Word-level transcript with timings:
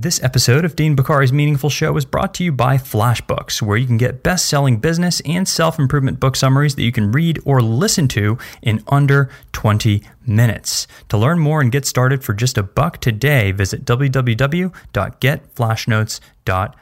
This 0.00 0.22
episode 0.22 0.64
of 0.64 0.76
Dean 0.76 0.94
Bokhari's 0.94 1.32
Meaningful 1.32 1.70
Show 1.70 1.96
is 1.96 2.04
brought 2.04 2.32
to 2.34 2.44
you 2.44 2.52
by 2.52 2.76
FlashNotes, 2.76 3.60
where 3.60 3.76
you 3.76 3.84
can 3.84 3.96
get 3.96 4.22
best 4.22 4.46
selling 4.46 4.76
business 4.76 5.20
and 5.24 5.48
self 5.48 5.76
improvement 5.76 6.20
book 6.20 6.36
summaries 6.36 6.76
that 6.76 6.84
you 6.84 6.92
can 6.92 7.10
read 7.10 7.40
or 7.44 7.60
listen 7.60 8.06
to 8.06 8.38
in 8.62 8.84
under 8.86 9.28
20 9.50 10.04
minutes. 10.24 10.86
To 11.08 11.18
learn 11.18 11.40
more 11.40 11.60
and 11.60 11.72
get 11.72 11.84
started 11.84 12.22
for 12.22 12.32
just 12.32 12.56
a 12.56 12.62
buck 12.62 13.00
today, 13.00 13.50
visit 13.50 13.84
www.getflashnotes.com. 13.84 16.74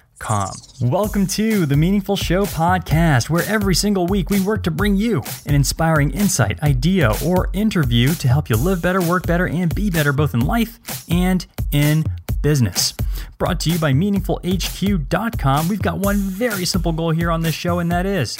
Welcome 0.80 1.26
to 1.28 1.66
the 1.66 1.76
Meaningful 1.76 2.16
Show 2.16 2.46
podcast, 2.46 3.28
where 3.28 3.44
every 3.46 3.74
single 3.74 4.06
week 4.06 4.30
we 4.30 4.40
work 4.40 4.62
to 4.64 4.70
bring 4.70 4.96
you 4.96 5.22
an 5.46 5.54
inspiring 5.54 6.10
insight, 6.10 6.60
idea, 6.62 7.12
or 7.24 7.50
interview 7.52 8.14
to 8.14 8.26
help 8.26 8.48
you 8.48 8.56
live 8.56 8.80
better, 8.82 9.00
work 9.00 9.26
better, 9.26 9.46
and 9.46 9.74
be 9.74 9.90
better 9.90 10.12
both 10.12 10.32
in 10.34 10.40
life 10.40 11.04
and 11.10 11.46
in 11.70 12.04
business. 12.42 12.94
Brought 13.38 13.60
to 13.60 13.70
you 13.70 13.78
by 13.78 13.92
MeaningfulHQ.com, 13.92 15.68
we've 15.68 15.82
got 15.82 15.98
one 15.98 16.16
very 16.16 16.64
simple 16.64 16.92
goal 16.92 17.10
here 17.10 17.30
on 17.30 17.42
this 17.42 17.54
show, 17.54 17.78
and 17.78 17.92
that 17.92 18.06
is 18.06 18.36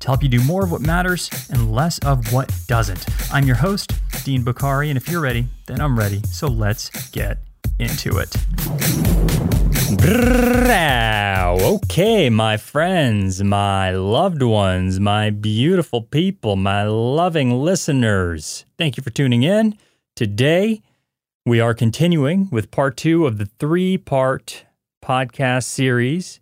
to 0.00 0.08
help 0.08 0.22
you 0.22 0.28
do 0.28 0.42
more 0.42 0.64
of 0.64 0.72
what 0.72 0.80
matters 0.80 1.30
and 1.50 1.72
less 1.72 1.98
of 2.00 2.32
what 2.32 2.52
doesn't. 2.66 3.06
I'm 3.32 3.46
your 3.46 3.56
host, 3.56 3.92
Dean 4.24 4.44
Bokhari, 4.44 4.88
and 4.88 4.96
if 4.96 5.08
you're 5.08 5.22
ready, 5.22 5.46
then 5.66 5.80
I'm 5.80 5.96
ready. 5.98 6.20
So 6.24 6.48
let's 6.48 6.90
get 7.10 7.38
into 7.78 8.18
it. 8.18 9.21
Okay, 11.84 12.30
my 12.30 12.56
friends, 12.56 13.42
my 13.44 13.90
loved 13.90 14.42
ones, 14.42 14.98
my 14.98 15.28
beautiful 15.28 16.00
people, 16.00 16.56
my 16.56 16.84
loving 16.84 17.50
listeners, 17.50 18.64
thank 18.78 18.96
you 18.96 19.02
for 19.02 19.10
tuning 19.10 19.42
in. 19.42 19.76
Today, 20.16 20.80
we 21.44 21.60
are 21.60 21.74
continuing 21.74 22.48
with 22.50 22.70
part 22.70 22.96
two 22.96 23.26
of 23.26 23.36
the 23.36 23.44
three 23.44 23.98
part 23.98 24.64
podcast 25.04 25.64
series 25.64 26.40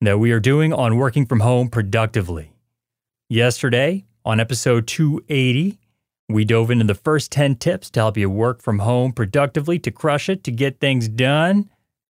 that 0.00 0.18
we 0.18 0.32
are 0.32 0.40
doing 0.40 0.72
on 0.72 0.96
working 0.96 1.24
from 1.24 1.40
home 1.40 1.68
productively. 1.68 2.50
Yesterday, 3.28 4.04
on 4.24 4.40
episode 4.40 4.88
280, 4.88 5.78
we 6.28 6.44
dove 6.44 6.70
into 6.70 6.84
the 6.84 6.94
first 6.94 7.30
10 7.30 7.56
tips 7.56 7.90
to 7.90 8.00
help 8.00 8.16
you 8.16 8.28
work 8.28 8.60
from 8.60 8.80
home 8.80 9.12
productively, 9.12 9.78
to 9.78 9.92
crush 9.92 10.28
it, 10.28 10.42
to 10.42 10.50
get 10.50 10.80
things 10.80 11.08
done, 11.08 11.70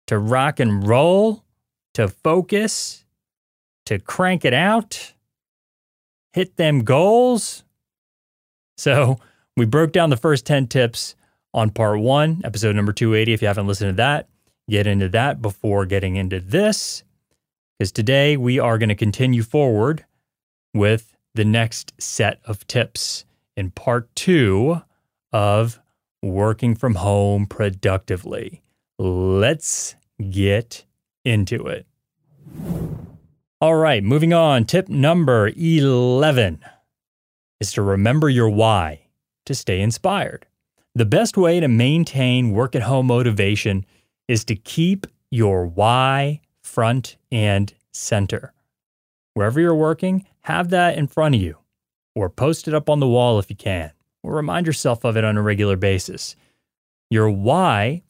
to 0.10 0.18
rock 0.18 0.60
and 0.60 0.88
roll, 0.88 1.44
to 1.94 2.08
focus, 2.08 3.06
to 3.86 4.00
crank 4.00 4.44
it 4.44 4.56
out, 4.56 5.14
hit 6.34 6.58
them 6.58 6.80
goals. 6.80 7.64
So, 8.76 9.20
we 9.56 9.66
broke 9.66 9.92
down 9.92 10.10
the 10.10 10.18
first 10.18 10.48
10 10.48 10.66
tips 10.66 11.16
on 11.54 11.70
part 11.70 12.00
one, 12.00 12.42
episode 12.44 12.76
number 12.76 12.92
280. 12.92 13.34
If 13.34 13.44
you 13.44 13.48
haven't 13.48 13.68
listened 13.68 13.90
to 13.92 13.98
that, 13.98 14.28
get 14.68 14.88
into 14.88 15.10
that 15.10 15.44
before 15.44 15.86
getting 15.86 16.16
into 16.16 16.40
this. 16.40 17.04
Because 17.78 17.92
today 17.92 18.36
we 18.36 18.58
are 18.58 18.80
going 18.80 18.90
to 18.90 18.96
continue 18.96 19.44
forward 19.44 20.06
with 20.74 21.16
the 21.36 21.46
next 21.46 21.94
set 22.02 22.40
of 22.46 22.66
tips 22.66 23.26
in 23.56 23.70
part 23.70 24.10
two 24.16 24.82
of 25.32 25.80
working 26.24 26.74
from 26.74 26.96
home 26.96 27.46
productively. 27.46 28.64
Let's 29.00 29.96
get 30.30 30.84
into 31.24 31.68
it. 31.68 31.88
All 33.62 33.76
right, 33.76 34.04
moving 34.04 34.34
on. 34.34 34.66
Tip 34.66 34.90
number 34.90 35.52
11 35.56 36.60
is 37.62 37.72
to 37.72 37.82
remember 37.82 38.28
your 38.28 38.50
why 38.50 39.08
to 39.46 39.56
stay 39.56 39.80
inspired. 39.80 40.48
The 40.96 41.06
best 41.06 41.38
way 41.38 41.62
to 41.62 41.70
maintain 41.70 42.52
work 42.52 42.76
at 42.76 42.82
home 42.82 43.08
motivation 43.08 43.86
is 44.28 44.44
to 44.46 44.56
keep 44.58 45.08
your 45.32 45.66
why 45.66 46.42
front 46.62 47.16
and 47.32 47.74
center. 47.94 48.52
Wherever 49.34 49.62
you're 49.62 49.76
working, 49.76 50.26
have 50.42 50.72
that 50.72 50.98
in 50.98 51.08
front 51.08 51.36
of 51.36 51.42
you 51.42 51.58
or 52.16 52.30
post 52.30 52.68
it 52.68 52.74
up 52.74 52.90
on 52.90 53.00
the 53.00 53.08
wall 53.08 53.40
if 53.40 53.50
you 53.50 53.56
can, 53.56 53.94
or 54.24 54.36
remind 54.36 54.68
yourself 54.68 55.06
of 55.06 55.16
it 55.16 55.24
on 55.24 55.38
a 55.38 55.42
regular 55.42 55.78
basis. 55.78 56.36
Your 57.10 57.30
why 57.30 58.04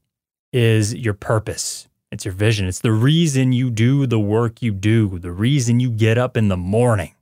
is 0.52 0.94
your 0.94 1.14
purpose. 1.14 1.88
It's 2.12 2.26
your 2.26 2.34
vision. 2.34 2.68
It's 2.68 2.80
the 2.80 2.92
reason 2.92 3.52
you 3.52 3.70
do 3.70 4.08
the 4.08 4.20
work 4.20 4.62
you 4.62 4.72
do, 4.72 5.20
the 5.20 5.32
reason 5.32 5.80
you 5.80 5.92
get 5.92 6.18
up 6.18 6.36
in 6.36 6.48
the 6.48 6.58
morning. 6.58 7.14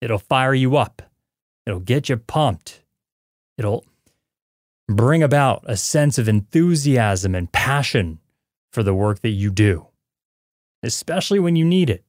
It'll 0.00 0.18
fire 0.18 0.54
you 0.54 0.76
up. 0.76 1.02
It'll 1.66 1.80
get 1.80 2.08
you 2.08 2.16
pumped. 2.16 2.82
It'll 3.58 3.84
bring 4.88 5.22
about 5.22 5.62
a 5.66 5.76
sense 5.76 6.18
of 6.18 6.28
enthusiasm 6.28 7.34
and 7.34 7.52
passion 7.52 8.18
for 8.72 8.82
the 8.82 8.94
work 8.94 9.20
that 9.20 9.30
you 9.30 9.50
do, 9.50 9.86
especially 10.82 11.38
when 11.38 11.56
you 11.56 11.64
need 11.64 11.90
it. 11.90 12.04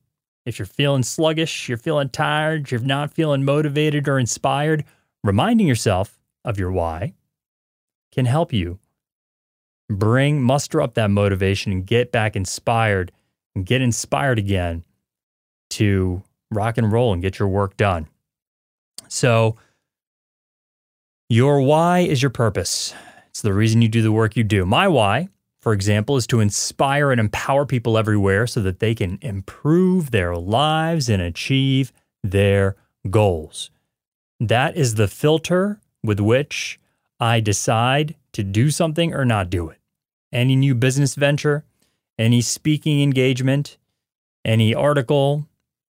If 0.45 0.57
you're 0.57 0.65
feeling 0.65 1.03
sluggish, 1.03 1.67
you're 1.69 1.77
feeling 1.77 2.09
tired, 2.09 2.71
you're 2.71 2.79
not 2.79 3.13
feeling 3.13 3.43
motivated 3.43 4.07
or 4.07 4.17
inspired, 4.17 4.85
reminding 5.23 5.67
yourself 5.67 6.19
of 6.43 6.57
your 6.57 6.71
why 6.71 7.13
can 8.11 8.25
help 8.25 8.51
you 8.51 8.79
bring, 9.91 10.41
muster 10.41 10.81
up 10.81 10.93
that 10.95 11.11
motivation 11.11 11.71
and 11.71 11.85
get 11.85 12.11
back 12.11 12.35
inspired 12.35 13.11
and 13.55 13.65
get 13.65 13.81
inspired 13.81 14.39
again 14.39 14.83
to 15.71 16.23
rock 16.51 16.77
and 16.77 16.91
roll 16.91 17.13
and 17.13 17.21
get 17.21 17.39
your 17.39 17.47
work 17.47 17.77
done. 17.77 18.07
So, 19.07 19.57
your 21.29 21.61
why 21.61 21.99
is 21.99 22.21
your 22.21 22.29
purpose. 22.29 22.93
It's 23.29 23.41
the 23.41 23.53
reason 23.53 23.81
you 23.81 23.87
do 23.87 24.01
the 24.01 24.11
work 24.11 24.35
you 24.35 24.43
do. 24.43 24.65
My 24.65 24.87
why, 24.87 25.29
for 25.61 25.71
example, 25.71 26.17
is 26.17 26.27
to 26.27 26.41
inspire 26.41 27.11
and 27.11 27.19
empower 27.19 27.65
people 27.65 27.97
everywhere 27.97 28.47
so 28.47 28.61
that 28.61 28.79
they 28.79 28.93
can 28.93 29.17
improve 29.21 30.11
their 30.11 30.35
lives 30.35 31.07
and 31.07 31.21
achieve 31.21 31.93
their 32.23 32.75
goals. 33.09 33.71
That 34.39 34.75
is 34.75 34.95
the 34.95 35.07
filter 35.07 35.79
with 36.03 36.19
which 36.19 36.79
I 37.19 37.39
decide 37.39 38.15
to 38.33 38.43
do 38.43 38.69
something 38.69 39.13
or 39.13 39.23
not 39.23 39.49
do 39.49 39.69
it. 39.69 39.80
Any 40.31 40.55
new 40.55 40.75
business 40.75 41.15
venture, 41.15 41.65
any 42.17 42.41
speaking 42.41 43.01
engagement, 43.01 43.77
any 44.45 44.73
article, 44.73 45.47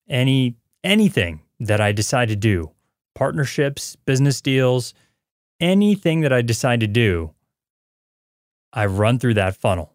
any 0.07 0.55
anything 0.83 1.41
that 1.59 1.81
I 1.81 1.91
decide 1.91 2.29
to 2.29 2.35
do, 2.35 2.71
partnerships, 3.15 3.95
business 4.05 4.39
deals, 4.39 4.93
anything 5.59 6.21
that 6.21 6.31
I 6.31 6.41
decide 6.41 6.79
to 6.79 6.87
do, 6.87 7.31
I 8.71 8.85
run 8.85 9.19
through 9.19 9.33
that 9.35 9.55
funnel. 9.55 9.93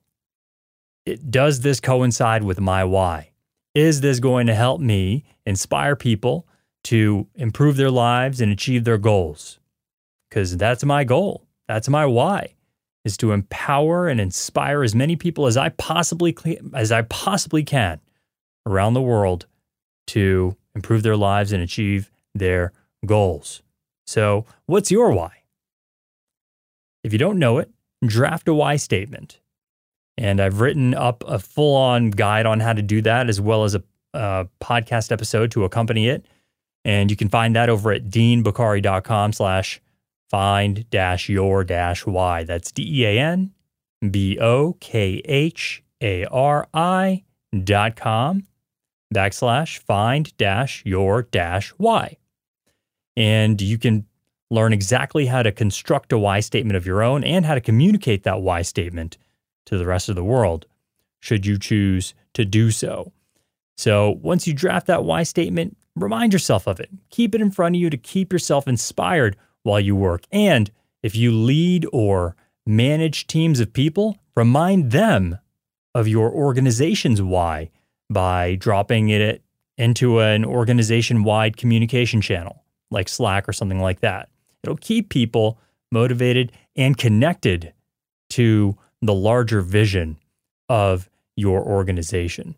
It, 1.07 1.31
does 1.31 1.61
this 1.61 1.81
coincide 1.81 2.43
with 2.43 2.61
my 2.61 2.85
why? 2.85 3.31
Is 3.75 4.01
this 4.01 4.21
going 4.21 4.47
to 4.47 4.55
help 4.55 4.81
me 4.81 5.25
inspire 5.47 5.97
people 5.97 6.47
to 6.85 7.27
improve 7.35 7.77
their 7.77 7.91
lives 7.91 8.41
and 8.41 8.53
achieve 8.53 8.85
their 8.85 8.99
goals? 8.99 9.59
Because 10.29 10.57
that's 10.57 10.85
my 10.85 11.05
goal. 11.05 11.47
That's 11.67 11.89
my 11.89 12.05
why 12.07 12.55
is 13.05 13.17
to 13.19 13.33
empower 13.33 14.09
and 14.09 14.21
inspire 14.21 14.83
as 14.83 14.95
many 14.95 15.17
people 15.17 15.47
as 15.47 15.57
I 15.57 15.69
possibly 15.71 16.37
as 16.73 16.91
I 16.91 17.03
possibly 17.03 17.63
can 17.63 18.01
around 18.67 18.95
the 18.95 19.03
world 19.03 19.47
to 20.09 20.57
improve 20.75 21.03
their 21.03 21.17
lives 21.17 21.53
and 21.53 21.63
achieve 21.63 22.11
their 22.35 22.73
goals. 23.07 23.63
So, 24.07 24.45
what's 24.67 24.91
your 24.91 25.13
why? 25.13 25.43
If 27.03 27.13
you 27.13 27.19
don't 27.19 27.39
know 27.39 27.59
it, 27.59 27.71
draft 28.05 28.49
a 28.49 28.55
why 28.55 28.77
statement. 28.77 29.41
And 30.17 30.41
I've 30.41 30.61
written 30.61 30.95
up 30.95 31.25
a 31.27 31.39
full 31.39 31.77
on 31.77 32.11
guide 32.11 32.47
on 32.47 32.61
how 32.61 32.73
to 32.73 32.83
do 32.83 33.03
that, 33.03 33.29
as 33.29 33.41
well 33.41 33.65
as 33.65 33.75
a, 33.75 33.83
a 34.13 34.47
podcast 34.63 35.11
episode 35.11 35.51
to 35.53 35.65
accompany 35.65 36.09
it. 36.09 36.25
And 36.85 37.11
you 37.11 37.17
can 37.17 37.29
find 37.29 37.57
that 37.57 37.69
over 37.69 37.93
at 37.93 38.05
deanbokhari.com 38.05 39.33
slash 39.33 39.81
find 40.35 40.91
dash 40.91 41.29
your 41.29 41.63
dash 41.63 42.05
y. 42.05 42.43
That's 42.43 42.73
D 42.73 43.03
E 43.03 43.05
A 43.07 43.21
N 43.21 43.53
B 44.11 44.37
O 44.41 44.73
K 44.81 45.23
H 45.25 45.81
A 46.03 46.25
R 46.25 46.67
I 46.75 47.23
dot 47.63 47.95
com 47.95 48.43
backslash 49.15 49.79
find 49.79 50.37
dash 50.37 50.83
your 50.85 51.23
dash 51.23 51.73
y. 51.79 52.17
And 53.17 53.63
you 53.63 53.79
can 53.79 54.07
learn 54.51 54.73
exactly 54.73 55.27
how 55.27 55.45
to 55.45 55.53
construct 55.53 56.13
a 56.13 56.19
why 56.19 56.41
statement 56.41 56.77
of 56.77 56.85
your 56.85 57.01
own 57.01 57.23
and 57.23 57.47
how 57.47 57.55
to 57.55 57.61
communicate 57.61 58.25
that 58.25 58.43
why 58.43 58.63
statement 58.63 59.17
to 59.67 59.79
the 59.79 59.87
rest 59.87 60.09
of 60.09 60.17
the 60.17 60.25
world, 60.25 60.67
should 61.21 61.47
you 61.47 61.61
choose 61.61 62.13
to 62.33 62.45
do 62.45 62.73
so. 62.73 63.13
So, 63.77 64.19
once 64.21 64.49
you 64.49 64.53
draft 64.53 64.89
that 64.89 65.05
why 65.05 65.23
statement, 65.23 65.77
remind 65.95 66.33
yourself 66.33 66.67
of 66.67 66.81
it. 66.81 66.91
Keep 67.11 67.37
it 67.37 67.41
in 67.41 67.53
front 67.53 67.77
of 67.77 67.81
you 67.81 67.89
to 67.89 67.97
keep 67.97 68.33
yourself 68.33 68.67
inspired 68.67 69.37
while 69.65 69.81
you 69.81 69.97
work. 69.97 70.23
And 70.31 70.71
if 71.03 71.17
you 71.17 71.33
lead 71.33 71.87
or 71.93 72.37
manage 72.65 73.27
teams 73.27 73.61
of 73.61 73.73
people, 73.73 74.17
remind 74.37 74.93
them 74.93 75.39
of 75.95 76.09
your 76.09 76.31
organization's 76.31 77.21
why 77.21 77.71
by 78.09 78.55
dropping 78.55 79.09
it 79.09 79.43
into 79.77 80.21
an 80.21 80.45
organization 80.45 81.25
wide 81.25 81.57
communication 81.57 82.21
channel 82.21 82.63
like 82.91 83.09
Slack 83.09 83.49
or 83.49 83.53
something 83.53 83.81
like 83.81 84.01
that. 84.01 84.29
It'll 84.63 84.77
keep 84.77 85.09
people 85.09 85.59
motivated 85.91 86.53
and 86.77 86.97
connected 86.97 87.73
to 88.31 88.77
the 89.03 89.15
larger 89.15 89.61
vision 89.61 90.17
of 90.69 91.11
your 91.37 91.63
organization. 91.63 92.55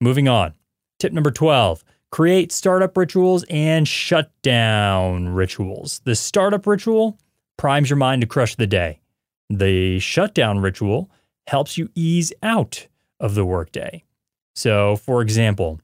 Moving 0.00 0.28
on. 0.28 0.54
Tip 0.98 1.12
number 1.12 1.30
12 1.30 1.82
create 2.10 2.52
startup 2.52 2.96
rituals 2.96 3.44
and 3.48 3.86
shutdown 3.86 5.28
rituals. 5.28 6.00
The 6.04 6.14
startup 6.14 6.66
ritual 6.66 7.18
primes 7.56 7.90
your 7.90 7.96
mind 7.96 8.22
to 8.22 8.26
crush 8.26 8.56
the 8.56 8.66
day. 8.66 9.00
The 9.48 9.98
shutdown 9.98 10.60
ritual 10.60 11.10
helps 11.46 11.76
you 11.76 11.88
ease 11.94 12.32
out 12.42 12.86
of 13.18 13.34
the 13.34 13.44
workday. 13.44 14.04
So, 14.54 14.96
for 14.96 15.22
example, 15.22 15.80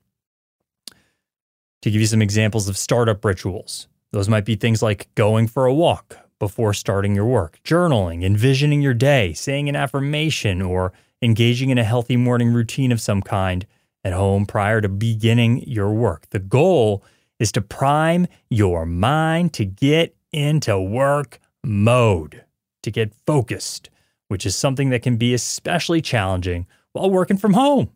to 1.82 1.90
give 1.90 2.00
you 2.00 2.06
some 2.06 2.22
examples 2.22 2.68
of 2.68 2.76
startup 2.76 3.24
rituals, 3.24 3.88
those 4.12 4.28
might 4.28 4.44
be 4.44 4.56
things 4.56 4.82
like 4.82 5.08
going 5.14 5.46
for 5.46 5.66
a 5.66 5.74
walk 5.74 6.18
before 6.38 6.74
starting 6.74 7.14
your 7.14 7.24
work, 7.24 7.60
journaling, 7.64 8.24
envisioning 8.24 8.82
your 8.82 8.94
day, 8.94 9.32
saying 9.32 9.68
an 9.68 9.76
affirmation, 9.76 10.60
or 10.60 10.92
engaging 11.22 11.70
in 11.70 11.78
a 11.78 11.84
healthy 11.84 12.16
morning 12.16 12.52
routine 12.52 12.92
of 12.92 13.00
some 13.00 13.22
kind 13.22 13.66
at 14.06 14.12
home 14.12 14.46
prior 14.46 14.80
to 14.80 14.88
beginning 14.88 15.64
your 15.66 15.92
work. 15.92 16.30
The 16.30 16.38
goal 16.38 17.02
is 17.40 17.50
to 17.50 17.60
prime 17.60 18.28
your 18.48 18.86
mind 18.86 19.52
to 19.54 19.64
get 19.64 20.14
into 20.30 20.80
work 20.80 21.40
mode, 21.64 22.44
to 22.84 22.92
get 22.92 23.12
focused, 23.26 23.90
which 24.28 24.46
is 24.46 24.54
something 24.54 24.90
that 24.90 25.02
can 25.02 25.16
be 25.16 25.34
especially 25.34 26.00
challenging 26.00 26.68
while 26.92 27.10
working 27.10 27.36
from 27.36 27.54
home. 27.54 27.90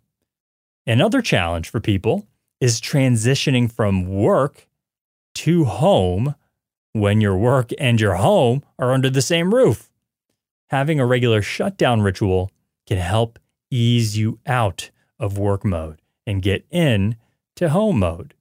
Another 0.84 1.22
challenge 1.22 1.70
for 1.70 1.78
people 1.78 2.26
is 2.60 2.80
transitioning 2.80 3.70
from 3.70 4.08
work 4.08 4.66
to 5.36 5.64
home 5.64 6.34
when 6.92 7.20
your 7.20 7.36
work 7.36 7.70
and 7.78 8.00
your 8.00 8.16
home 8.16 8.64
are 8.80 8.92
under 8.92 9.10
the 9.10 9.22
same 9.22 9.54
roof. 9.54 9.92
Having 10.70 10.98
a 10.98 11.06
regular 11.06 11.40
shutdown 11.40 12.02
ritual 12.02 12.50
can 12.88 12.98
help 12.98 13.38
ease 13.70 14.18
you 14.18 14.40
out 14.44 14.90
of 15.20 15.38
work 15.38 15.64
mode 15.64 15.99
and 16.30 16.40
get 16.40 16.64
in 16.70 17.16
to 17.56 17.68
home 17.70 17.98
mode. 17.98 18.34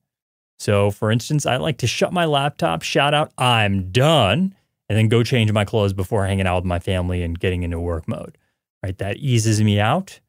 So, 0.59 0.91
for 0.91 1.11
instance, 1.11 1.45
I 1.45 1.57
like 1.57 1.77
to 1.79 1.87
shut 1.87 2.13
my 2.13 2.25
laptop, 2.25 2.83
shout 2.83 3.13
out, 3.13 3.31
I'm 3.37 3.91
done, 3.91 4.53
and 4.87 4.97
then 4.97 5.07
go 5.07 5.23
change 5.23 5.51
my 5.51 5.65
clothes 5.65 5.93
before 5.93 6.25
hanging 6.25 6.45
out 6.45 6.57
with 6.57 6.65
my 6.65 6.79
family 6.79 7.23
and 7.23 7.39
getting 7.39 7.63
into 7.63 7.79
work 7.79 8.07
mode. 8.07 8.37
Right? 8.83 8.97
That 8.97 9.17
eases 9.17 9.61
me 9.61 9.79
out 9.79 10.19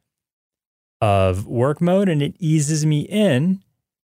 of 1.01 1.47
work 1.47 1.81
mode 1.81 2.09
and 2.09 2.23
it 2.23 2.35
eases 2.39 2.85
me 2.85 3.01
in 3.03 3.63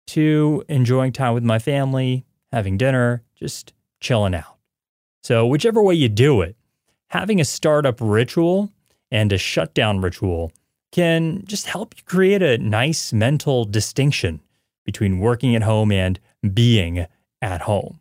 to 0.09 0.65
enjoying 0.69 1.13
time 1.13 1.35
with 1.35 1.45
my 1.45 1.59
family, 1.59 2.25
having 2.53 2.77
dinner, 2.77 3.23
just 3.35 3.73
chilling 4.01 4.35
out. 4.35 4.57
So, 5.23 5.47
whichever 5.47 5.83
way 5.83 5.95
you 5.95 6.09
do 6.09 6.41
it, 6.41 6.57
having 7.09 7.41
a 7.41 7.45
startup 7.45 7.99
ritual 8.01 8.73
and 9.11 9.33
a 9.33 9.39
shutdown 9.39 10.01
ritual 10.01 10.53
can 10.95 11.43
just 11.45 11.67
help 11.67 11.93
you 11.97 12.05
create 12.05 12.41
a 12.41 12.57
nice 12.57 13.13
mental 13.13 13.65
distinction 13.65 14.41
between 14.85 15.19
working 15.19 15.57
at 15.57 15.63
home 15.65 15.91
and 15.91 16.21
being 16.55 17.05
at 17.43 17.63
home. 17.63 17.99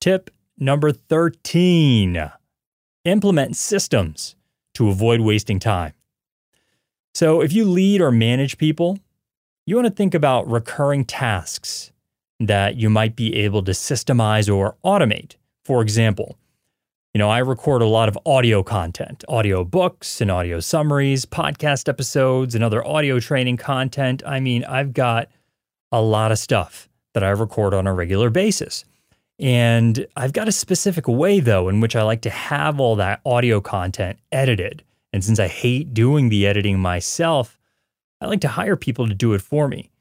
Tip 0.00 0.28
number 0.58 0.90
13 0.90 2.32
implement 3.04 3.56
systems 3.56 4.34
to 4.74 4.88
avoid 4.88 5.20
wasting 5.20 5.60
time. 5.60 5.92
So, 7.14 7.40
if 7.40 7.52
you 7.52 7.64
lead 7.64 8.00
or 8.00 8.10
manage 8.10 8.58
people, 8.58 8.98
you 9.64 9.76
want 9.76 9.86
to 9.86 9.94
think 9.94 10.14
about 10.14 10.50
recurring 10.50 11.04
tasks 11.04 11.92
that 12.40 12.74
you 12.74 12.90
might 12.90 13.14
be 13.14 13.36
able 13.36 13.62
to 13.62 13.70
systemize 13.70 14.52
or 14.52 14.74
automate. 14.84 15.36
For 15.64 15.80
example, 15.80 16.36
you 17.14 17.20
know, 17.20 17.30
I 17.30 17.38
record 17.38 17.80
a 17.80 17.86
lot 17.86 18.08
of 18.08 18.18
audio 18.26 18.64
content, 18.64 19.24
audio 19.28 19.64
books 19.64 20.20
and 20.20 20.32
audio 20.32 20.58
summaries, 20.58 21.24
podcast 21.24 21.88
episodes, 21.88 22.56
and 22.56 22.64
other 22.64 22.84
audio 22.84 23.20
training 23.20 23.56
content. 23.56 24.24
I 24.26 24.40
mean, 24.40 24.64
I've 24.64 24.92
got 24.92 25.28
a 25.92 26.02
lot 26.02 26.32
of 26.32 26.40
stuff 26.40 26.88
that 27.12 27.22
I 27.22 27.30
record 27.30 27.72
on 27.72 27.86
a 27.86 27.94
regular 27.94 28.30
basis. 28.30 28.84
And 29.38 30.04
I've 30.16 30.32
got 30.32 30.48
a 30.48 30.52
specific 30.52 31.06
way, 31.06 31.38
though, 31.38 31.68
in 31.68 31.80
which 31.80 31.94
I 31.94 32.02
like 32.02 32.22
to 32.22 32.30
have 32.30 32.80
all 32.80 32.96
that 32.96 33.20
audio 33.24 33.60
content 33.60 34.18
edited. 34.32 34.82
And 35.12 35.24
since 35.24 35.38
I 35.38 35.46
hate 35.46 35.94
doing 35.94 36.30
the 36.30 36.48
editing 36.48 36.80
myself, 36.80 37.60
I 38.20 38.26
like 38.26 38.40
to 38.40 38.48
hire 38.48 38.74
people 38.74 39.06
to 39.06 39.14
do 39.14 39.34
it 39.34 39.40
for 39.40 39.68
me. 39.68 39.92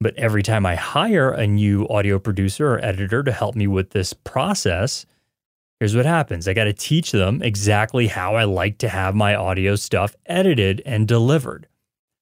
But 0.00 0.16
every 0.16 0.42
time 0.42 0.66
I 0.66 0.74
hire 0.74 1.30
a 1.30 1.46
new 1.46 1.86
audio 1.88 2.18
producer 2.18 2.74
or 2.74 2.84
editor 2.84 3.22
to 3.22 3.30
help 3.30 3.54
me 3.54 3.68
with 3.68 3.90
this 3.90 4.12
process, 4.12 5.06
here's 5.80 5.96
what 5.96 6.06
happens 6.06 6.46
I 6.46 6.54
got 6.54 6.64
to 6.64 6.72
teach 6.72 7.10
them 7.10 7.42
exactly 7.42 8.06
how 8.06 8.36
I 8.36 8.44
like 8.44 8.78
to 8.78 8.88
have 8.88 9.14
my 9.14 9.34
audio 9.34 9.74
stuff 9.74 10.14
edited 10.26 10.82
and 10.86 11.08
delivered. 11.08 11.66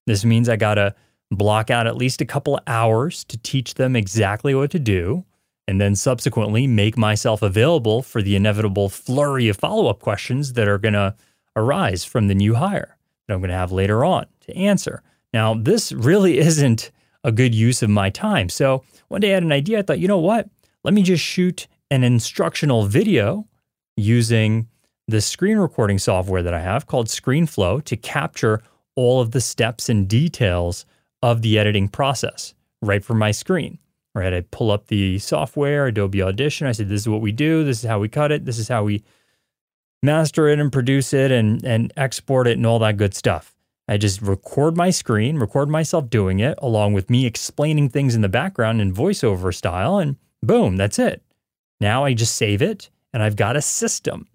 This 0.06 0.24
means 0.24 0.48
I 0.48 0.56
got 0.56 0.74
to 0.76 0.94
block 1.30 1.70
out 1.70 1.86
at 1.86 1.96
least 1.96 2.22
a 2.22 2.26
couple 2.26 2.58
hours 2.66 3.24
to 3.24 3.36
teach 3.36 3.74
them 3.74 3.94
exactly 3.94 4.54
what 4.54 4.70
to 4.70 4.78
do, 4.78 5.24
and 5.66 5.78
then 5.78 5.94
subsequently 5.94 6.66
make 6.66 6.96
myself 6.96 7.42
available 7.42 8.00
for 8.00 8.22
the 8.22 8.34
inevitable 8.34 8.88
flurry 8.88 9.48
of 9.48 9.58
follow 9.58 9.88
up 9.88 10.00
questions 10.00 10.54
that 10.54 10.66
are 10.66 10.78
going 10.78 10.94
to 10.94 11.14
arise 11.56 12.04
from 12.04 12.28
the 12.28 12.34
new 12.34 12.54
hire 12.54 12.96
that 13.26 13.34
I'm 13.34 13.40
going 13.40 13.50
to 13.50 13.56
have 13.56 13.72
later 13.72 14.04
on 14.04 14.24
to 14.42 14.56
answer. 14.56 15.02
Now, 15.34 15.52
this 15.52 15.92
really 15.92 16.38
isn't 16.48 16.90
a 17.24 17.32
good 17.32 17.54
use 17.54 17.82
of 17.82 17.90
my 17.90 18.08
time. 18.08 18.48
So 18.48 18.84
one 19.08 19.20
day 19.20 19.32
I 19.32 19.34
had 19.34 19.42
an 19.42 19.52
idea. 19.52 19.80
I 19.80 19.82
thought, 19.82 19.98
you 19.98 20.08
know 20.08 20.18
what? 20.18 20.48
Let 20.84 20.94
me 20.94 21.02
just 21.02 21.22
shoot 21.22 21.66
an 21.90 22.04
instructional 22.04 22.86
video 22.86 23.46
using 23.96 24.68
the 25.06 25.20
screen 25.20 25.58
recording 25.58 25.98
software 25.98 26.42
that 26.42 26.54
I 26.54 26.60
have 26.60 26.86
called 26.86 27.06
ScreenFlow 27.08 27.82
to 27.84 27.96
capture 27.96 28.62
all 28.94 29.20
of 29.20 29.30
the 29.30 29.40
steps 29.40 29.88
and 29.88 30.06
details 30.06 30.84
of 31.22 31.42
the 31.42 31.58
editing 31.58 31.88
process 31.88 32.54
right 32.82 33.04
from 33.04 33.18
my 33.18 33.30
screen. 33.30 33.78
Right, 34.14 34.32
I 34.32 34.40
pull 34.50 34.72
up 34.72 34.88
the 34.88 35.18
software, 35.20 35.86
Adobe 35.86 36.22
Audition. 36.22 36.66
I 36.66 36.72
said, 36.72 36.88
"This 36.88 37.02
is 37.02 37.08
what 37.08 37.20
we 37.20 37.30
do. 37.30 37.62
This 37.62 37.84
is 37.84 37.88
how 37.88 38.00
we 38.00 38.08
cut 38.08 38.32
it. 38.32 38.46
This 38.46 38.58
is 38.58 38.66
how 38.66 38.82
we 38.82 39.04
master 40.02 40.48
it 40.48 40.58
and 40.58 40.72
produce 40.72 41.12
it 41.12 41.30
and 41.30 41.62
and 41.64 41.92
export 41.96 42.48
it 42.48 42.56
and 42.56 42.66
all 42.66 42.80
that 42.80 42.96
good 42.96 43.14
stuff." 43.14 43.54
I 43.86 43.96
just 43.96 44.20
record 44.20 44.76
my 44.76 44.90
screen, 44.90 45.36
record 45.36 45.68
myself 45.68 46.10
doing 46.10 46.40
it, 46.40 46.58
along 46.60 46.94
with 46.94 47.10
me 47.10 47.26
explaining 47.26 47.90
things 47.90 48.16
in 48.16 48.22
the 48.22 48.28
background 48.28 48.80
in 48.80 48.92
voiceover 48.92 49.54
style, 49.54 49.98
and 49.98 50.16
boom, 50.42 50.76
that's 50.76 50.98
it. 50.98 51.22
Now 51.80 52.04
I 52.04 52.14
just 52.14 52.34
save 52.34 52.62
it 52.62 52.90
and 53.12 53.22
I've 53.22 53.36
got 53.36 53.56
a 53.56 53.62
system 53.62 54.28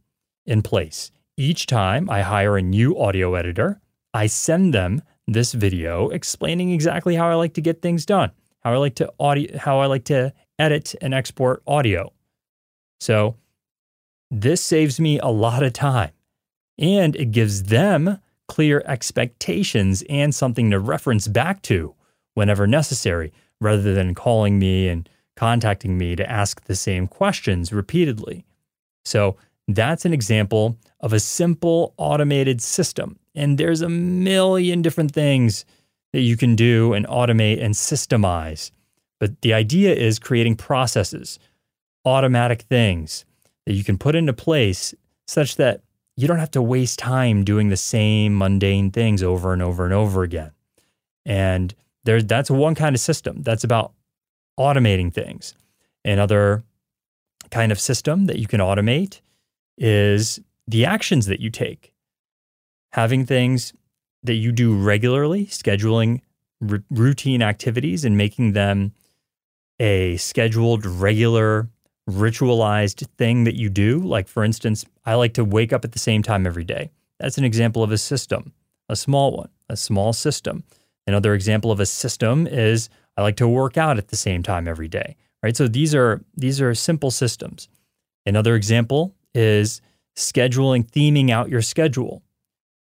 in 0.46 0.62
place. 0.62 1.12
Each 1.38 1.66
time 1.66 2.10
I 2.10 2.22
hire 2.22 2.58
a 2.58 2.62
new 2.62 2.98
audio 2.98 3.36
editor, 3.36 3.82
I 4.14 4.28
send 4.28 4.74
them 4.74 5.02
this 5.28 5.54
video 5.54 6.10
explaining 6.10 6.72
exactly 6.72 7.16
how 7.16 7.30
I 7.30 7.36
like 7.36 7.54
to 7.56 7.62
get 7.62 7.82
things 7.82 8.06
done, 8.06 8.32
how 8.62 8.74
I 8.74 8.78
like 8.78 8.96
to 8.96 9.12
audio, 9.20 9.58
how 9.58 9.80
I 9.80 9.88
like 9.88 10.06
to 10.06 10.34
edit 10.60 10.96
and 11.02 11.14
export 11.14 11.64
audio. 11.66 12.12
So 13.00 13.36
this 14.30 14.62
saves 14.62 15.00
me 15.00 15.20
a 15.20 15.28
lot 15.28 15.64
of 15.64 15.74
time 15.74 16.12
and 16.78 17.16
it 17.16 17.32
gives 17.32 17.64
them 17.64 18.20
clear 18.48 18.84
expectations 18.86 20.04
and 20.10 20.34
something 20.34 20.72
to 20.72 20.80
reference 20.80 21.28
back 21.28 21.62
to 21.64 21.96
whenever 22.34 22.68
necessary 22.68 23.32
rather 23.62 23.94
than 23.94 24.16
calling 24.16 24.60
me 24.60 24.88
and 24.88 25.10
contacting 25.36 25.98
me 25.98 26.16
to 26.16 26.30
ask 26.30 26.64
the 26.66 26.76
same 26.76 27.08
questions 27.08 27.74
repeatedly. 27.74 28.46
So 29.06 29.38
that's 29.68 30.06
an 30.06 30.14
example 30.14 30.78
of 31.00 31.14
a 31.14 31.20
simple 31.20 31.94
automated 31.98 32.62
system. 32.62 33.20
And 33.36 33.58
there's 33.58 33.82
a 33.82 33.90
million 33.90 34.82
different 34.82 35.12
things 35.12 35.66
that 36.12 36.22
you 36.22 36.38
can 36.38 36.56
do 36.56 36.94
and 36.94 37.08
automate 37.08 37.64
and 37.64 37.74
systemize. 37.74 38.72
But 39.20 39.42
the 39.42 39.54
idea 39.54 39.94
is 39.94 40.20
creating 40.20 40.58
processes, 40.58 41.40
automatic 42.06 42.64
things 42.64 43.26
that 43.66 43.74
you 43.74 43.84
can 43.84 43.98
put 43.98 44.16
into 44.16 44.34
place 44.34 44.94
such 45.28 45.56
that 45.56 45.82
you 46.16 46.28
don't 46.28 46.40
have 46.40 46.52
to 46.52 46.62
waste 46.62 47.00
time 47.00 47.44
doing 47.44 47.70
the 47.70 47.78
same 47.78 48.38
mundane 48.38 48.92
things 48.92 49.24
over 49.24 49.54
and 49.54 49.62
over 49.62 49.86
and 49.86 49.94
over 49.94 50.24
again. 50.24 50.52
And 51.26 51.74
there, 52.04 52.22
that's 52.22 52.52
one 52.52 52.76
kind 52.76 52.96
of 52.96 53.00
system 53.00 53.42
that's 53.42 53.64
about 53.64 53.94
automating 54.60 55.14
things. 55.14 55.56
Another 56.06 56.64
kind 57.52 57.72
of 57.72 57.80
system 57.80 58.26
that 58.26 58.40
you 58.40 58.48
can 58.48 58.60
automate 58.60 59.22
is 59.78 60.40
the 60.68 60.86
actions 60.86 61.26
that 61.28 61.40
you 61.40 61.50
take. 61.50 61.94
Having 62.92 63.26
things 63.26 63.74
that 64.24 64.36
you 64.36 64.52
do 64.52 64.76
regularly, 64.76 65.46
scheduling 65.48 66.22
r- 66.70 66.84
routine 66.90 67.42
activities 67.42 68.06
and 68.06 68.18
making 68.18 68.54
them 68.54 68.94
a 69.80 70.18
scheduled, 70.18 70.86
regular, 70.86 71.68
ritualized 72.10 73.08
thing 73.18 73.44
that 73.44 73.56
you 73.56 73.70
do. 73.70 74.00
Like, 74.00 74.28
for 74.28 74.44
instance, 74.44 74.86
I 75.06 75.16
like 75.16 75.34
to 75.34 75.46
wake 75.46 75.74
up 75.74 75.84
at 75.84 75.92
the 75.92 76.00
same 76.00 76.24
time 76.24 76.46
every 76.46 76.64
day. 76.64 76.92
That's 77.20 77.38
an 77.38 77.44
example 77.44 77.84
of 77.84 77.92
a 77.92 77.98
system, 77.98 78.54
a 78.90 78.96
small 78.96 79.36
one, 79.36 79.50
a 79.70 79.78
small 79.78 80.14
system. 80.14 80.64
Another 81.06 81.34
example 81.34 81.72
of 81.72 81.80
a 81.80 81.86
system 81.86 82.48
is 82.48 82.90
I 83.18 83.22
like 83.22 83.38
to 83.38 83.48
work 83.48 83.78
out 83.78 83.98
at 83.98 84.10
the 84.10 84.16
same 84.16 84.44
time 84.44 84.68
every 84.68 84.88
day 84.88 85.16
right? 85.44 85.56
So 85.56 85.68
these 85.68 85.94
are 85.94 86.24
these 86.36 86.60
are 86.62 86.74
simple 86.74 87.12
systems. 87.12 87.68
Another 88.26 88.56
example 88.56 89.14
is 89.36 89.82
scheduling, 90.16 90.90
theming 90.90 91.30
out 91.30 91.50
your 91.50 91.62
schedule, 91.62 92.24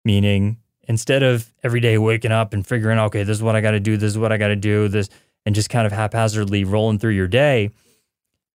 meaning 0.03 0.57
instead 0.87 1.23
of 1.23 1.51
every 1.63 1.79
day 1.79 1.97
waking 1.97 2.31
up 2.31 2.53
and 2.53 2.67
figuring, 2.67 2.99
okay, 2.99 3.23
this 3.23 3.37
is 3.37 3.43
what 3.43 3.55
I 3.55 3.61
got 3.61 3.71
to 3.71 3.79
do, 3.79 3.95
this 3.95 4.11
is 4.11 4.17
what 4.17 4.31
I 4.31 4.37
got 4.37 4.49
to 4.49 4.55
do, 4.55 4.89
this, 4.89 5.09
and 5.45 5.55
just 5.55 5.69
kind 5.69 5.85
of 5.85 5.93
haphazardly 5.93 6.65
rolling 6.65 6.99
through 6.99 7.11
your 7.11 7.27
day, 7.27 7.71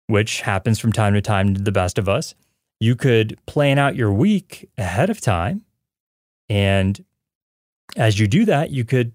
which 0.08 0.42
happens 0.42 0.80
from 0.80 0.92
time 0.92 1.14
to 1.14 1.22
time 1.22 1.54
to 1.54 1.62
the 1.62 1.72
best 1.72 2.00
of 2.00 2.10
us, 2.10 2.34
you 2.80 2.96
could 2.96 3.38
plan 3.46 3.78
out 3.78 3.96
your 3.96 4.12
week 4.12 4.70
ahead 4.78 5.10
of 5.10 5.22
time. 5.22 5.64
And 6.50 7.04
as 7.96 8.20
you 8.20 8.28
do 8.28 8.46
that, 8.46 8.72
you 8.72 8.84
could 8.84 9.12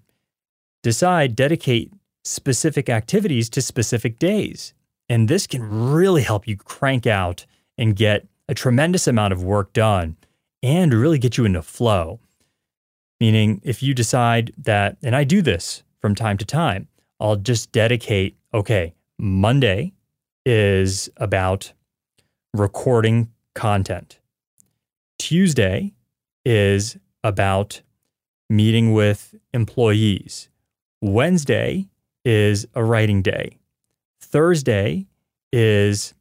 decide, 0.83 1.35
dedicate 1.35 1.91
specific 2.23 2.89
activities 2.89 3.49
to 3.51 3.61
specific 3.61 4.19
days. 4.19 4.73
And 5.07 5.27
this 5.27 5.47
can 5.47 5.91
really 5.91 6.21
help 6.21 6.47
you 6.47 6.55
crank 6.57 7.07
out 7.07 7.45
and 7.77 7.95
get 7.95 8.27
a 8.47 8.53
tremendous 8.53 9.07
amount 9.07 9.33
of 9.33 9.43
work 9.43 9.73
done 9.73 10.17
and 10.61 10.93
really 10.93 11.17
get 11.17 11.37
you 11.37 11.45
into 11.45 11.61
flow. 11.61 12.19
Meaning, 13.19 13.61
if 13.63 13.83
you 13.83 13.93
decide 13.93 14.53
that, 14.57 14.97
and 15.03 15.15
I 15.15 15.23
do 15.23 15.41
this 15.41 15.83
from 15.99 16.15
time 16.15 16.37
to 16.37 16.45
time, 16.45 16.87
I'll 17.19 17.35
just 17.35 17.71
dedicate, 17.71 18.37
okay, 18.53 18.93
Monday 19.17 19.93
is 20.45 21.09
about 21.17 21.73
recording 22.53 23.29
content. 23.55 24.19
Tuesday 25.17 25.93
is 26.45 26.97
about 27.23 27.81
meeting 28.49 28.93
with 28.93 29.35
employees. 29.53 30.49
Wednesday 31.01 31.88
is 32.25 32.65
a 32.75 32.83
writing 32.83 33.21
day. 33.21 33.57
Thursday 34.21 35.07
is 35.51 36.13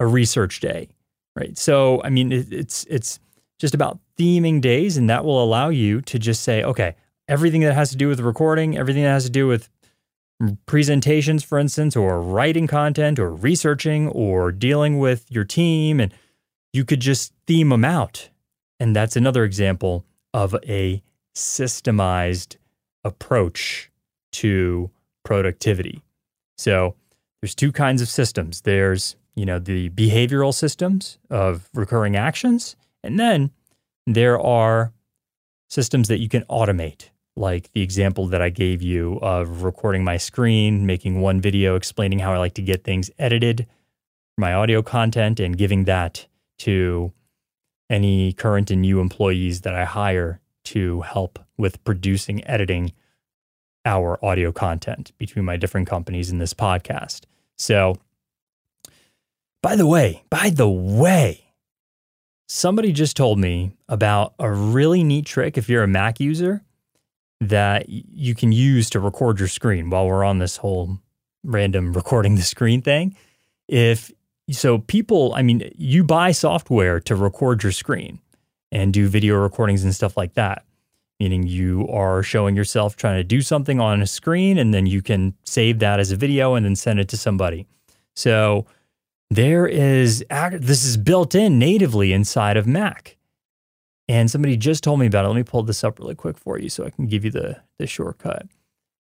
a 0.00 0.06
research 0.06 0.60
day, 0.60 0.88
right? 1.36 1.56
So, 1.56 2.02
I 2.04 2.10
mean, 2.10 2.32
it, 2.32 2.52
it's 2.52 2.84
it's 2.84 3.18
just 3.58 3.74
about 3.74 3.98
theming 4.16 4.60
days, 4.60 4.96
and 4.96 5.10
that 5.10 5.24
will 5.24 5.42
allow 5.42 5.68
you 5.68 6.00
to 6.02 6.18
just 6.18 6.42
say, 6.42 6.62
okay, 6.62 6.94
everything 7.26 7.62
that 7.62 7.74
has 7.74 7.90
to 7.90 7.96
do 7.96 8.08
with 8.08 8.20
recording, 8.20 8.76
everything 8.76 9.02
that 9.02 9.10
has 9.10 9.24
to 9.24 9.30
do 9.30 9.46
with 9.48 9.68
presentations, 10.66 11.42
for 11.42 11.58
instance, 11.58 11.96
or 11.96 12.22
writing 12.22 12.66
content, 12.66 13.18
or 13.18 13.34
researching, 13.34 14.08
or 14.08 14.52
dealing 14.52 14.98
with 14.98 15.26
your 15.28 15.44
team, 15.44 15.98
and 15.98 16.14
you 16.72 16.84
could 16.84 17.00
just 17.00 17.32
theme 17.46 17.70
them 17.70 17.84
out. 17.84 18.28
And 18.78 18.94
that's 18.94 19.16
another 19.16 19.44
example 19.44 20.04
of 20.32 20.54
a 20.68 21.02
systemized 21.34 22.56
approach 23.04 23.90
to 24.32 24.90
productivity. 25.28 26.02
So 26.56 26.96
there's 27.42 27.54
two 27.54 27.70
kinds 27.70 28.00
of 28.00 28.08
systems. 28.08 28.62
There's, 28.62 29.14
you 29.36 29.44
know, 29.44 29.58
the 29.58 29.90
behavioral 29.90 30.54
systems 30.54 31.18
of 31.28 31.68
recurring 31.74 32.16
actions, 32.16 32.76
and 33.04 33.20
then 33.20 33.50
there 34.06 34.40
are 34.40 34.94
systems 35.68 36.08
that 36.08 36.18
you 36.18 36.30
can 36.30 36.44
automate, 36.44 37.10
like 37.36 37.70
the 37.72 37.82
example 37.82 38.26
that 38.28 38.40
I 38.40 38.48
gave 38.48 38.80
you 38.80 39.18
of 39.20 39.64
recording 39.64 40.02
my 40.02 40.16
screen, 40.16 40.86
making 40.86 41.20
one 41.20 41.42
video 41.42 41.76
explaining 41.76 42.20
how 42.20 42.32
I 42.32 42.38
like 42.38 42.54
to 42.54 42.62
get 42.62 42.82
things 42.82 43.10
edited, 43.18 43.66
my 44.38 44.54
audio 44.54 44.80
content, 44.80 45.40
and 45.40 45.58
giving 45.58 45.84
that 45.84 46.26
to 46.60 47.12
any 47.90 48.32
current 48.32 48.70
and 48.70 48.80
new 48.80 48.98
employees 48.98 49.60
that 49.60 49.74
I 49.74 49.84
hire 49.84 50.40
to 50.64 51.02
help 51.02 51.38
with 51.58 51.84
producing, 51.84 52.42
editing 52.46 52.92
our 53.88 54.22
audio 54.22 54.52
content 54.52 55.12
between 55.16 55.46
my 55.46 55.56
different 55.56 55.88
companies 55.88 56.30
in 56.30 56.38
this 56.38 56.52
podcast. 56.52 57.22
So, 57.56 57.96
by 59.62 59.76
the 59.76 59.86
way, 59.86 60.22
by 60.28 60.50
the 60.50 60.68
way, 60.68 61.54
somebody 62.48 62.92
just 62.92 63.16
told 63.16 63.38
me 63.38 63.72
about 63.88 64.34
a 64.38 64.52
really 64.52 65.02
neat 65.02 65.24
trick 65.24 65.56
if 65.56 65.70
you're 65.70 65.82
a 65.82 65.88
Mac 65.88 66.20
user 66.20 66.62
that 67.40 67.88
you 67.88 68.34
can 68.34 68.52
use 68.52 68.90
to 68.90 69.00
record 69.00 69.38
your 69.38 69.48
screen 69.48 69.88
while 69.88 70.06
we're 70.06 70.24
on 70.24 70.38
this 70.38 70.58
whole 70.58 70.98
random 71.42 71.92
recording 71.94 72.34
the 72.34 72.42
screen 72.42 72.82
thing. 72.82 73.16
If 73.68 74.12
so, 74.50 74.78
people, 74.78 75.32
I 75.34 75.42
mean, 75.42 75.70
you 75.76 76.04
buy 76.04 76.32
software 76.32 77.00
to 77.00 77.16
record 77.16 77.62
your 77.62 77.72
screen 77.72 78.20
and 78.70 78.92
do 78.92 79.08
video 79.08 79.36
recordings 79.36 79.82
and 79.82 79.94
stuff 79.94 80.16
like 80.16 80.34
that 80.34 80.64
meaning 81.20 81.46
you 81.46 81.86
are 81.88 82.22
showing 82.22 82.54
yourself 82.54 82.96
trying 82.96 83.16
to 83.16 83.24
do 83.24 83.42
something 83.42 83.80
on 83.80 84.00
a 84.00 84.06
screen 84.06 84.58
and 84.58 84.72
then 84.72 84.86
you 84.86 85.02
can 85.02 85.34
save 85.44 85.78
that 85.80 85.98
as 85.98 86.10
a 86.10 86.16
video 86.16 86.54
and 86.54 86.64
then 86.64 86.76
send 86.76 87.00
it 87.00 87.08
to 87.08 87.16
somebody. 87.16 87.66
So 88.14 88.66
there 89.30 89.66
is 89.66 90.24
this 90.28 90.84
is 90.84 90.96
built 90.96 91.34
in 91.34 91.58
natively 91.58 92.12
inside 92.12 92.56
of 92.56 92.66
Mac. 92.66 93.16
And 94.10 94.30
somebody 94.30 94.56
just 94.56 94.82
told 94.82 95.00
me 95.00 95.06
about 95.06 95.26
it. 95.26 95.28
Let 95.28 95.36
me 95.36 95.42
pull 95.42 95.62
this 95.62 95.84
up 95.84 95.98
really 95.98 96.14
quick 96.14 96.38
for 96.38 96.58
you 96.58 96.70
so 96.70 96.84
I 96.84 96.90
can 96.90 97.06
give 97.06 97.26
you 97.26 97.30
the, 97.30 97.60
the 97.78 97.86
shortcut. 97.86 98.46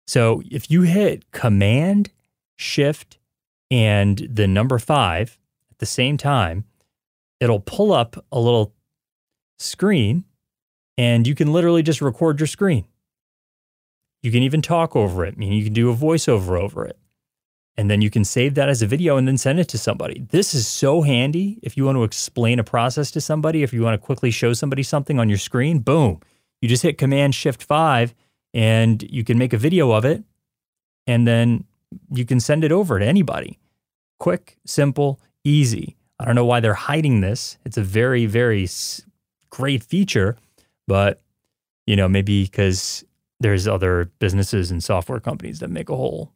So 0.07 0.41
if 0.49 0.71
you 0.71 0.81
hit 0.81 1.31
Command, 1.31 2.09
Shift, 2.55 3.19
and 3.69 4.27
the 4.31 4.47
number 4.47 4.79
five 4.79 5.37
at 5.69 5.77
the 5.77 5.85
same 5.85 6.17
time, 6.17 6.65
it'll 7.39 7.59
pull 7.59 7.93
up 7.93 8.25
a 8.31 8.39
little 8.39 8.73
screen 9.59 10.25
and 10.97 11.27
you 11.27 11.35
can 11.35 11.51
literally 11.51 11.83
just 11.83 12.01
record 12.01 12.39
your 12.39 12.47
screen. 12.47 12.85
You 14.21 14.31
can 14.31 14.43
even 14.43 14.61
talk 14.61 14.95
over 14.95 15.25
it. 15.25 15.35
I 15.35 15.37
mean, 15.37 15.53
you 15.53 15.63
can 15.63 15.73
do 15.73 15.91
a 15.91 15.95
voiceover 15.95 16.59
over 16.59 16.85
it. 16.85 16.97
And 17.77 17.91
then 17.91 18.01
you 18.01 18.09
can 18.09 18.23
save 18.23 18.55
that 18.55 18.69
as 18.69 18.81
a 18.81 18.87
video 18.87 19.17
and 19.17 19.27
then 19.27 19.37
send 19.37 19.59
it 19.59 19.67
to 19.69 19.77
somebody. 19.77 20.25
This 20.29 20.53
is 20.53 20.65
so 20.65 21.01
handy 21.01 21.59
if 21.61 21.75
you 21.75 21.83
want 21.83 21.97
to 21.97 22.03
explain 22.03 22.57
a 22.57 22.63
process 22.63 23.11
to 23.11 23.21
somebody, 23.21 23.63
if 23.63 23.73
you 23.73 23.81
want 23.81 23.99
to 23.99 24.05
quickly 24.05 24.31
show 24.31 24.53
somebody 24.53 24.81
something 24.81 25.19
on 25.19 25.27
your 25.27 25.37
screen, 25.37 25.79
boom. 25.79 26.21
You 26.61 26.69
just 26.69 26.83
hit 26.83 26.97
Command 26.97 27.35
Shift 27.35 27.61
5 27.61 28.15
and 28.53 29.03
you 29.11 29.25
can 29.25 29.37
make 29.37 29.51
a 29.51 29.57
video 29.57 29.91
of 29.91 30.05
it 30.05 30.23
and 31.05 31.27
then 31.27 31.65
you 32.11 32.25
can 32.25 32.39
send 32.39 32.63
it 32.63 32.71
over 32.71 32.97
to 32.97 33.05
anybody. 33.05 33.59
Quick, 34.19 34.57
simple, 34.65 35.19
easy. 35.43 35.97
I 36.17 36.25
don't 36.25 36.35
know 36.35 36.45
why 36.45 36.61
they're 36.61 36.73
hiding 36.73 37.19
this. 37.19 37.57
It's 37.65 37.77
a 37.77 37.83
very, 37.83 38.25
very 38.25 38.67
great 39.49 39.83
feature 39.83 40.37
but, 40.87 41.21
you 41.85 41.95
know, 41.95 42.07
maybe 42.07 42.43
because 42.43 43.03
there's 43.39 43.67
other 43.67 44.11
businesses 44.19 44.71
and 44.71 44.83
software 44.83 45.19
companies 45.19 45.59
that 45.59 45.69
make 45.69 45.89
a 45.89 45.95
whole 45.95 46.31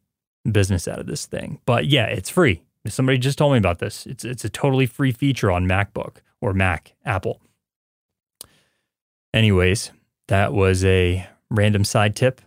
business 0.52 0.88
out 0.88 1.00
of 1.00 1.06
this 1.08 1.26
thing. 1.26 1.60
But 1.66 1.88
yeah, 1.88 2.06
it's 2.06 2.30
free. 2.30 2.64
Somebody 2.88 3.18
just 3.18 3.38
told 3.38 3.52
me 3.52 3.58
about 3.58 3.80
this. 3.80 4.06
It's 4.06 4.24
it's 4.24 4.46
a 4.46 4.50
totally 4.50 4.86
free 4.86 5.12
feature 5.12 5.52
on 5.52 5.68
MacBook 5.68 6.18
or 6.42 6.54
Mac, 6.54 6.94
Apple. 7.06 7.42
Anyways, 9.34 9.92
that 10.28 10.54
was 10.54 10.84
a 10.86 11.28
random 11.50 11.84
side 11.84 12.16
tip. 12.16 12.42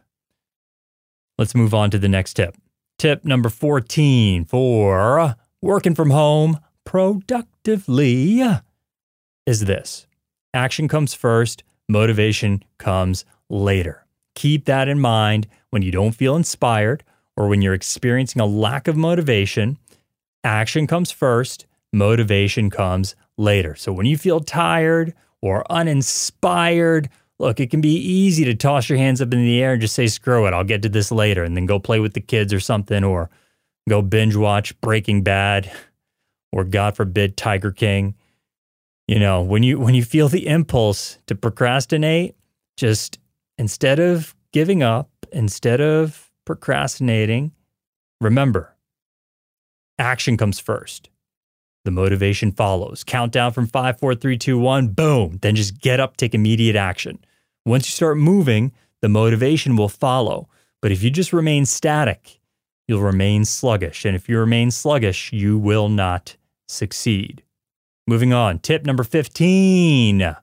Let's 1.39 1.55
move 1.55 1.75
on 1.75 1.91
to 1.91 1.99
the 1.99 2.09
next 2.09 2.35
tip. 2.35 2.57
Tip 2.99 3.25
number 3.25 3.49
14 3.49 4.45
for 4.45 5.37
working 5.61 5.95
from 5.95 6.11
home 6.11 6.59
productively 6.85 8.43
is 9.47 9.61
this 9.61 10.07
action 10.55 10.89
comes 10.89 11.15
first, 11.15 11.63
motivation 11.89 12.63
comes 12.79 13.25
later. 13.49 14.07
Keep 14.35 14.65
that 14.65 14.89
in 14.89 14.99
mind 14.99 15.47
when 15.71 15.83
you 15.83 15.91
don't 15.91 16.15
feel 16.15 16.37
inspired 16.37 17.05
or 17.37 17.49
when 17.49 17.63
you're 17.63 17.75
experiencing 17.75 18.41
a 18.41 18.47
lack 18.47 18.89
of 18.89 18.97
motivation. 18.97 19.79
Action 20.45 20.87
comes 20.87 21.11
first, 21.11 21.67
motivation 21.93 22.71
comes 22.71 23.15
later. 23.37 23.75
So 23.75 23.93
when 23.93 24.07
you 24.07 24.17
feel 24.17 24.41
tired 24.41 25.15
or 25.41 25.71
uninspired, 25.71 27.09
look, 27.39 27.61
it 27.61 27.71
can 27.71 27.81
be 27.81 27.95
easy 27.95 28.45
to 28.45 28.55
toss 28.55 28.89
your 28.89 28.99
hands 28.99 29.21
up 29.21 29.33
in 29.33 29.43
the 29.43 29.63
air 29.63 29.73
and 29.73 29.81
just 29.81 29.95
say, 29.95 30.07
screw 30.07 30.47
it, 30.47 30.55
I'll 30.55 30.65
get 30.65 30.83
to 30.83 30.89
this 30.89 31.11
later, 31.11 31.45
and 31.45 31.57
then 31.57 31.67
go 31.67 31.79
play 31.79 32.01
with 32.01 32.15
the 32.15 32.21
kids 32.21 32.53
or 32.53 32.61
something, 32.61 33.05
or 33.05 33.31
go 33.89 34.01
binge 34.03 34.37
watch 34.37 34.81
Breaking 34.81 35.23
Bad, 35.23 35.71
or 36.53 36.65
God 36.65 36.97
forbid, 36.97 37.37
Tiger 37.37 37.73
King 37.73 38.15
you 39.09 39.19
know, 39.19 39.43
when 39.43 39.63
you 39.63 39.79
when 39.79 39.95
you 39.95 40.05
feel 40.05 40.29
the 40.29 40.47
impulse 40.47 41.19
to 41.27 41.35
procrastinate, 41.35 42.37
just 42.77 43.19
instead 43.59 43.99
of 43.99 44.35
giving 44.53 44.83
up, 44.83 45.11
instead 45.33 45.81
of 45.81 46.31
procrastinating, 46.45 47.53
remember, 48.21 48.75
action 49.99 50.37
comes 50.37 50.59
first. 50.59 51.09
The 51.85 51.91
motivation 51.91 52.53
follows. 52.53 53.03
Countdown 53.03 53.53
from 53.53 53.67
five, 53.67 53.99
four, 53.99 54.15
three, 54.15 54.39
two, 54.39 54.59
one, 54.59 54.89
boom. 54.89 55.39
Then 55.43 55.57
just 55.57 55.81
get 55.81 55.99
up, 55.99 56.17
take 56.17 56.35
immediate 56.35 56.77
action. 56.77 57.19
Once 57.67 57.87
you 57.87 57.91
start 57.91 58.19
moving, 58.19 58.73
the 59.01 59.09
motivation 59.09 59.75
will 59.77 59.89
follow. 59.89 60.49
But 60.81 60.93
if 60.93 61.03
you 61.03 61.11
just 61.11 61.33
remain 61.33 61.67
static, 61.67 62.41
you'll 62.87 63.03
remain 63.03 63.45
sluggish. 63.45 64.05
And 64.05 64.15
if 64.15 64.29
you 64.29 64.39
remain 64.39 64.71
sluggish, 64.71 65.33
you 65.33 65.59
will 65.59 65.89
not 65.89 66.37
succeed. 66.69 67.43
Moving 68.07 68.33
on, 68.33 68.59
tip 68.59 68.85
number 68.85 69.05
15 69.05 70.37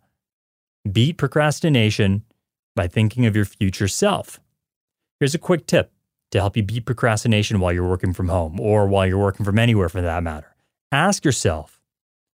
beat 0.90 1.18
procrastination 1.18 2.24
by 2.76 2.88
thinking 2.88 3.26
of 3.26 3.36
your 3.36 3.44
future 3.44 3.88
self. 3.88 4.40
Here's 5.20 5.36
a 5.36 5.40
quick 5.40 5.68
tip 5.68 5.92
to 6.32 6.40
help 6.40 6.56
you 6.56 6.64
beat 6.64 6.86
procrastination 6.86 7.60
while 7.60 7.74
you're 7.74 7.88
working 7.88 8.14
from 8.14 8.30
home 8.30 8.60
or 8.62 8.88
while 8.88 9.06
you're 9.06 9.18
working 9.18 9.46
from 9.46 9.60
anywhere 9.60 9.90
for 9.90 10.02
that 10.02 10.24
matter. 10.24 10.56
Ask 10.92 11.26
yourself 11.26 11.82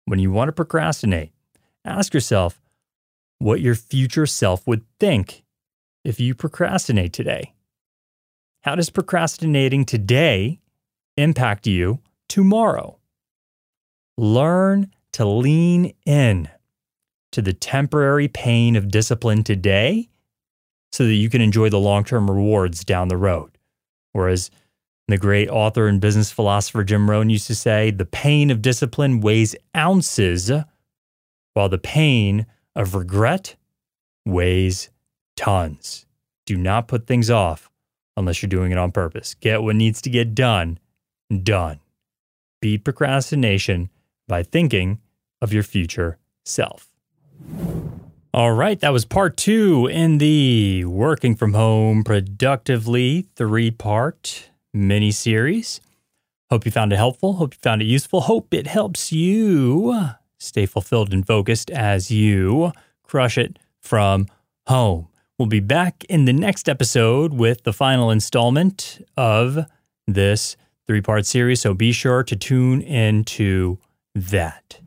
when 0.06 0.18
you 0.18 0.32
want 0.32 0.48
to 0.48 0.52
procrastinate, 0.52 1.32
ask 1.84 2.12
yourself 2.12 2.60
what 3.38 3.60
your 3.60 3.76
future 3.76 4.26
self 4.26 4.66
would 4.66 4.84
think 4.98 5.44
if 6.04 6.18
you 6.18 6.34
procrastinate 6.34 7.12
today? 7.12 7.54
How 8.62 8.74
does 8.74 8.90
procrastinating 8.90 9.84
today 9.84 10.58
impact 11.16 11.66
you 11.68 12.00
tomorrow? 12.28 12.98
Learn 14.18 14.90
to 15.12 15.24
lean 15.24 15.94
in 16.06 16.48
to 17.32 17.42
the 17.42 17.52
temporary 17.52 18.28
pain 18.28 18.76
of 18.76 18.88
discipline 18.88 19.42
today 19.42 20.08
so 20.92 21.04
that 21.04 21.14
you 21.14 21.30
can 21.30 21.40
enjoy 21.40 21.68
the 21.68 21.78
long 21.78 22.04
term 22.04 22.30
rewards 22.30 22.84
down 22.84 23.08
the 23.08 23.16
road. 23.16 23.58
Whereas 24.12 24.50
the 25.08 25.18
great 25.18 25.48
author 25.48 25.88
and 25.88 26.00
business 26.00 26.30
philosopher 26.30 26.84
Jim 26.84 27.10
Rohn 27.10 27.30
used 27.30 27.46
to 27.48 27.54
say, 27.54 27.90
the 27.90 28.04
pain 28.04 28.50
of 28.50 28.62
discipline 28.62 29.20
weighs 29.20 29.56
ounces, 29.76 30.50
while 31.54 31.68
the 31.68 31.78
pain 31.78 32.46
of 32.74 32.94
regret 32.94 33.56
weighs 34.24 34.90
tons. 35.36 36.06
Do 36.46 36.56
not 36.56 36.88
put 36.88 37.06
things 37.06 37.30
off 37.30 37.70
unless 38.16 38.42
you're 38.42 38.48
doing 38.48 38.72
it 38.72 38.78
on 38.78 38.92
purpose. 38.92 39.34
Get 39.34 39.62
what 39.62 39.76
needs 39.76 40.00
to 40.02 40.10
get 40.10 40.34
done, 40.34 40.78
done. 41.42 41.80
Beat 42.60 42.84
procrastination 42.84 43.90
by 44.28 44.42
thinking 44.42 44.98
of 45.42 45.52
your 45.52 45.62
future 45.62 46.16
self. 46.46 46.88
All 48.32 48.52
right, 48.52 48.80
that 48.80 48.94
was 48.94 49.04
part 49.04 49.36
two 49.36 49.86
in 49.88 50.16
the 50.16 50.86
Working 50.86 51.34
from 51.36 51.52
Home 51.52 52.02
Productively 52.02 53.26
three 53.36 53.70
part 53.70 54.48
mini 54.72 55.10
series. 55.10 55.82
Hope 56.50 56.64
you 56.64 56.70
found 56.70 56.94
it 56.94 56.96
helpful. 56.96 57.34
Hope 57.34 57.52
you 57.54 57.58
found 57.60 57.82
it 57.82 57.86
useful. 57.86 58.22
Hope 58.22 58.54
it 58.54 58.66
helps 58.66 59.12
you 59.12 60.08
stay 60.38 60.64
fulfilled 60.64 61.12
and 61.12 61.26
focused 61.26 61.70
as 61.70 62.10
you 62.10 62.72
crush 63.02 63.36
it 63.36 63.58
from 63.80 64.26
home. 64.66 65.08
We'll 65.38 65.48
be 65.48 65.60
back 65.60 66.04
in 66.08 66.24
the 66.24 66.32
next 66.32 66.68
episode 66.68 67.34
with 67.34 67.64
the 67.64 67.72
final 67.72 68.10
installment 68.10 69.04
of 69.16 69.66
this 70.06 70.56
three 70.86 71.00
part 71.00 71.26
series. 71.26 71.60
So 71.60 71.74
be 71.74 71.92
sure 71.92 72.22
to 72.22 72.36
tune 72.36 72.80
into 72.80 73.78
that. 74.14 74.78